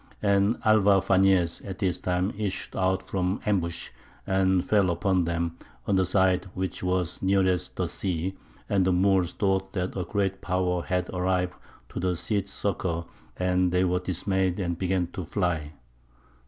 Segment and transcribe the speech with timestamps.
[0.23, 3.91] And Alvar Fañez at this time issued out from ambush,
[4.25, 8.35] and fell upon them, on the side which was nearest the sea;
[8.67, 11.53] and the Moors thought that a great power had arrived
[11.89, 13.05] to the Cid's succour,
[13.37, 15.73] and they were dismayed, and began to fly.